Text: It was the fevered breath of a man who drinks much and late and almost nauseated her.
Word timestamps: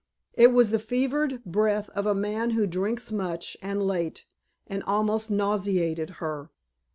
It 0.33 0.51
was 0.51 0.71
the 0.71 0.79
fevered 0.79 1.45
breath 1.45 1.87
of 1.91 2.07
a 2.07 2.15
man 2.15 2.49
who 2.57 2.65
drinks 2.65 3.11
much 3.11 3.55
and 3.61 3.83
late 3.83 4.25
and 4.65 4.81
almost 4.81 5.29
nauseated 5.29 6.09
her. 6.17 6.49